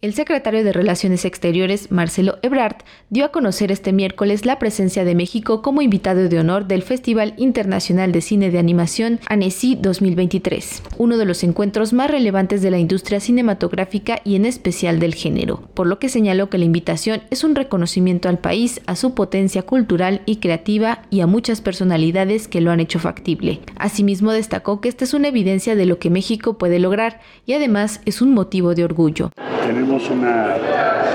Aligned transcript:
El 0.00 0.14
secretario 0.14 0.62
de 0.62 0.72
Relaciones 0.72 1.24
Exteriores, 1.24 1.90
Marcelo 1.90 2.38
Ebrard, 2.42 2.76
dio 3.10 3.24
a 3.24 3.32
conocer 3.32 3.72
este 3.72 3.92
miércoles 3.92 4.46
la 4.46 4.60
presencia 4.60 5.04
de 5.04 5.16
México 5.16 5.60
como 5.60 5.82
invitado 5.82 6.28
de 6.28 6.38
honor 6.38 6.68
del 6.68 6.84
Festival 6.84 7.34
Internacional 7.36 8.12
de 8.12 8.20
Cine 8.20 8.52
de 8.52 8.60
Animación 8.60 9.18
ANECI 9.28 9.74
2023, 9.74 10.84
uno 10.98 11.16
de 11.16 11.24
los 11.24 11.42
encuentros 11.42 11.92
más 11.92 12.12
relevantes 12.12 12.62
de 12.62 12.70
la 12.70 12.78
industria 12.78 13.18
cinematográfica 13.18 14.20
y 14.22 14.36
en 14.36 14.46
especial 14.46 15.00
del 15.00 15.16
género, 15.16 15.68
por 15.74 15.88
lo 15.88 15.98
que 15.98 16.08
señaló 16.08 16.48
que 16.48 16.58
la 16.58 16.64
invitación 16.64 17.22
es 17.30 17.42
un 17.42 17.56
reconocimiento 17.56 18.28
al 18.28 18.38
país, 18.38 18.80
a 18.86 18.94
su 18.94 19.14
potencia 19.14 19.62
cultural 19.62 20.22
y 20.26 20.36
creativa 20.36 21.02
y 21.10 21.22
a 21.22 21.26
muchas 21.26 21.60
personalidades 21.60 22.46
que 22.46 22.60
lo 22.60 22.70
han 22.70 22.78
hecho 22.78 23.00
factible. 23.00 23.58
Asimismo, 23.74 24.30
destacó 24.30 24.80
que 24.80 24.90
esta 24.90 25.02
es 25.02 25.12
una 25.12 25.26
evidencia 25.26 25.74
de 25.74 25.86
lo 25.86 25.98
que 25.98 26.08
México 26.08 26.56
puede 26.56 26.78
lograr 26.78 27.20
y 27.46 27.54
además 27.54 28.00
es 28.04 28.22
un 28.22 28.32
motivo 28.32 28.76
de 28.76 28.84
orgullo 28.84 29.32
tenemos 29.68 30.08
una 30.08 30.54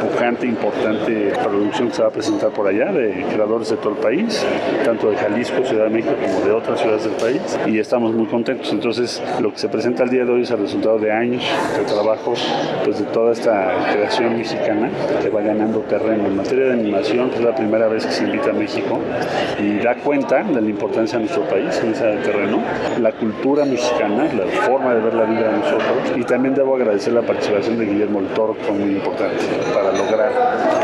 pujante, 0.00 0.46
importante 0.46 1.32
producción 1.42 1.88
que 1.88 1.94
se 1.94 2.02
va 2.02 2.08
a 2.08 2.10
presentar 2.10 2.50
por 2.50 2.66
allá 2.66 2.90
de 2.90 3.26
creadores 3.30 3.68
de 3.68 3.76
todo 3.76 3.90
el 3.90 3.98
país, 3.98 4.42
tanto 4.86 5.10
de 5.10 5.16
Jalisco, 5.16 5.62
Ciudad 5.64 5.84
de 5.84 5.90
México, 5.90 6.14
como 6.18 6.46
de 6.46 6.52
otras 6.52 6.80
ciudades 6.80 7.04
del 7.04 7.12
país, 7.12 7.58
y 7.66 7.78
estamos 7.78 8.14
muy 8.14 8.26
contentos. 8.26 8.72
Entonces, 8.72 9.22
lo 9.42 9.52
que 9.52 9.58
se 9.58 9.68
presenta 9.68 10.04
el 10.04 10.08
día 10.08 10.24
de 10.24 10.32
hoy 10.32 10.42
es 10.42 10.50
el 10.50 10.60
resultado 10.60 10.98
de 10.98 11.12
años 11.12 11.44
de 11.76 11.84
trabajo 11.84 12.32
pues, 12.84 12.98
de 12.98 13.04
toda 13.06 13.32
esta 13.32 13.70
creación 13.92 14.38
mexicana 14.38 14.88
que 15.20 15.28
va 15.28 15.42
ganando 15.42 15.80
terreno. 15.80 16.26
En 16.26 16.36
materia 16.36 16.68
de 16.68 16.72
animación, 16.72 17.30
es 17.34 17.42
la 17.42 17.54
primera 17.54 17.86
vez 17.88 18.06
que 18.06 18.12
se 18.12 18.24
invita 18.24 18.48
a 18.48 18.54
México 18.54 18.98
y 19.58 19.78
da 19.78 19.94
cuenta 19.96 20.42
de 20.42 20.62
la 20.62 20.70
importancia 20.70 21.18
de 21.18 21.24
nuestro 21.24 21.44
país 21.44 21.78
en 21.84 21.90
ese 21.92 22.16
terreno, 22.24 22.62
la 22.98 23.12
cultura 23.12 23.66
mexicana, 23.66 24.24
la 24.32 24.46
forma 24.62 24.94
de 24.94 25.02
ver 25.02 25.12
la 25.12 25.24
vida 25.24 25.52
de 25.52 25.58
nosotros, 25.58 26.14
y 26.16 26.22
también 26.22 26.54
debo 26.54 26.76
agradecer 26.76 27.12
la 27.12 27.22
participación 27.22 27.78
de 27.78 27.84
Guillermo 27.84 28.20
El 28.20 28.37
Toro, 28.38 28.54
fue 28.54 28.72
muy 28.72 28.92
importante 28.92 29.42
para 29.74 29.92
lograr 29.98 30.30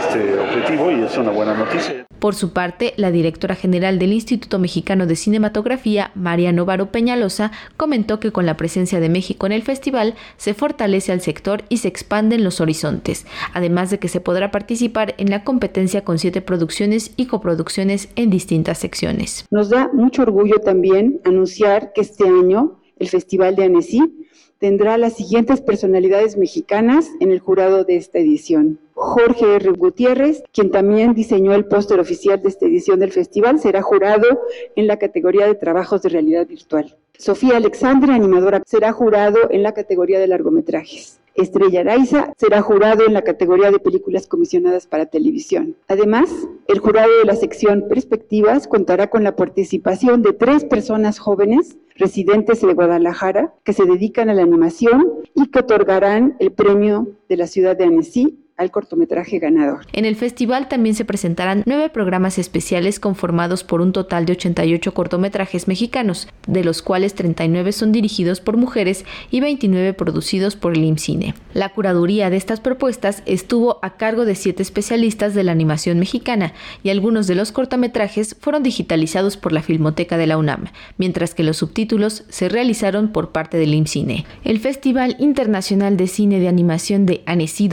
este 0.01 0.37
objetivo 0.41 0.91
y 0.91 1.05
es 1.05 1.17
una 1.17 1.31
buena 1.31 1.55
noticia. 1.55 2.05
Por 2.19 2.35
su 2.35 2.53
parte, 2.53 2.95
la 2.97 3.13
directora 3.13 3.55
general 3.55 4.01
del 4.01 4.13
Instituto 4.13 4.59
Mexicano 4.59 5.07
de 5.07 5.15
Cinematografía, 5.15 6.11
María 6.17 6.51
Novaro 6.51 6.91
Peñalosa, 6.91 7.53
comentó 7.77 8.19
que 8.19 8.33
con 8.33 8.45
la 8.45 8.57
presencia 8.57 8.99
de 8.99 9.09
México 9.09 9.47
en 9.47 9.53
el 9.53 9.63
festival 9.63 10.15
se 10.37 10.53
fortalece 10.53 11.13
al 11.13 11.21
sector 11.21 11.63
y 11.69 11.77
se 11.77 11.87
expanden 11.87 12.43
los 12.43 12.61
horizontes, 12.61 13.25
además 13.53 13.89
de 13.91 14.01
que 14.01 14.09
se 14.09 14.21
podrá 14.21 14.51
participar 14.51 15.15
en 15.19 15.31
la 15.31 15.45
competencia 15.45 16.03
con 16.03 16.19
siete 16.19 16.41
producciones 16.41 17.13
y 17.17 17.27
coproducciones 17.27 18.09
en 18.17 18.31
distintas 18.31 18.79
secciones. 18.79 19.47
Nos 19.53 19.71
da 19.71 19.91
mucho 19.93 20.23
orgullo 20.23 20.57
también 20.59 21.21
anunciar 21.25 21.93
que 21.93 22.01
este 22.01 22.27
año 22.27 22.81
el 23.05 23.11
Festival 23.11 23.55
de 23.55 23.65
Annecy 23.65 24.27
tendrá 24.59 24.97
las 24.97 25.15
siguientes 25.15 25.61
personalidades 25.61 26.39
mexicanas 26.39 27.11
en 27.21 27.31
el 27.31 27.39
jurado 27.39 27.85
de 27.85 27.97
esta 27.97 28.19
edición. 28.19 28.79
Jorge 28.95 29.57
R. 29.57 29.73
Gutiérrez, 29.73 30.43
quien 30.53 30.71
también 30.71 31.13
diseñó 31.13 31.55
el 31.55 31.67
póster 31.67 32.01
oficial 32.01 32.41
de 32.41 32.49
esta 32.49 32.65
edición 32.65 32.99
del 32.99 33.13
festival, 33.13 33.61
será 33.61 33.83
jurado 33.83 34.41
en 34.75 34.87
la 34.87 34.99
categoría 34.99 35.47
de 35.47 35.55
trabajos 35.55 36.01
de 36.03 36.09
realidad 36.09 36.47
virtual. 36.47 36.97
Sofía 37.19 37.59
Alexandra, 37.59 38.15
animadora, 38.15 38.63
será 38.65 38.93
jurado 38.93 39.39
en 39.51 39.63
la 39.63 39.75
categoría 39.75 40.19
de 40.19 40.29
largometrajes. 40.29 41.21
Estrella 41.35 41.81
Araiza 41.81 42.33
será 42.37 42.63
jurado 42.63 43.07
en 43.07 43.13
la 43.13 43.23
categoría 43.23 43.71
de 43.71 43.79
películas 43.79 44.27
comisionadas 44.27 44.87
para 44.87 45.07
televisión. 45.07 45.77
Además, 45.89 46.31
el 46.69 46.79
jurado 46.79 47.11
de 47.19 47.25
la 47.25 47.37
sección 47.37 47.87
Perspectivas 47.89 48.69
contará 48.69 49.11
con 49.11 49.25
la 49.25 49.37
participación 49.37 50.23
de 50.23 50.33
tres 50.33 50.65
personas 50.65 51.19
jóvenes 51.19 51.77
residentes 51.97 52.61
de 52.61 52.75
Guadalajara 52.75 53.55
que 53.65 53.73
se 53.73 53.85
dedican 53.85 54.29
a 54.31 54.35
la 54.35 54.43
animación 54.43 55.13
y 55.35 55.51
que 55.51 55.61
otorgarán 55.61 56.37
el 56.39 56.53
premio 56.53 57.13
de 57.29 57.37
la 57.37 57.47
ciudad 57.47 57.77
de 57.77 57.85
Annecy 57.85 58.44
al 58.57 58.71
cortometraje 58.71 59.39
ganador. 59.39 59.87
En 59.93 60.05
el 60.05 60.17
festival 60.17 60.69
también 60.69 60.95
se 60.95 61.05
presentarán 61.05 61.63
nueve 61.67 61.91
programas 61.91 62.39
especiales 62.39 63.01
conformados 63.01 63.65
por 63.65 63.81
un 63.81 63.93
total 63.93 64.27
de 64.27 64.33
88 64.33 64.95
cortometrajes 64.95 65.67
mexicanos, 65.67 66.29
de 66.47 66.63
los 66.63 66.83
cuales 66.83 67.15
39 67.15 67.73
son 67.73 67.93
dirigidos 67.93 68.41
por 68.41 68.57
mujeres 68.57 69.05
y 69.31 69.41
29 69.41 69.95
producidos 69.95 70.57
por 70.57 70.75
el 70.75 70.85
IMCINE. 70.85 71.35
La 71.53 71.71
curaduría 71.71 72.31
de 72.31 72.37
estas 72.37 72.61
propuestas 72.61 73.23
estuvo 73.27 73.79
a 73.83 73.97
cargo 73.97 74.25
de 74.25 74.35
siete 74.35 74.63
especialistas 74.63 75.35
de 75.35 75.45
la 75.45 75.53
animación 75.53 75.99
mexicana 75.99 76.53
y 76.83 76.91
algunos 76.91 77.27
de 77.27 77.35
los 77.35 77.53
cortometrajes 77.53 78.37
fueron 78.41 78.63
digitalizados 78.63 79.37
por 79.37 79.53
la 79.53 79.63
Filmoteca 79.63 80.17
de 80.17 80.27
la 80.27 80.39
UNAM, 80.39 80.67
mientras 80.97 81.35
que 81.35 81.43
los 81.43 81.57
subtítulos 81.57 82.25
se 82.29 82.49
realizaron 82.49 83.13
por 83.13 83.33
parte 83.33 83.57
del 83.57 83.75
IMCINE. 83.75 84.25
El 84.45 84.61
Festival 84.61 85.17
Internacional 85.19 85.97
de 85.97 86.07
Cine 86.07 86.39
de 86.39 86.49
Animación 86.49 87.07
de 87.07 87.23
Annecy 87.27 87.69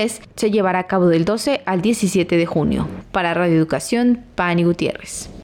2023 0.00 0.22
se 0.36 0.50
llevará 0.50 0.80
a 0.80 0.86
cabo 0.86 1.06
del 1.06 1.24
12 1.24 1.62
al 1.66 1.82
17 1.82 2.36
de 2.36 2.46
junio. 2.46 2.88
Para 3.12 3.34
Radio 3.34 3.56
Educación, 3.56 4.24
Pani 4.34 4.64
Gutiérrez. 4.64 5.39